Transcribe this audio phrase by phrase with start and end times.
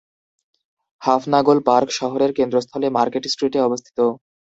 [1.01, 3.97] হাফনাগল park শহরের কেন্দ্রস্থলে market স্ট্রিটে অবস্থিত।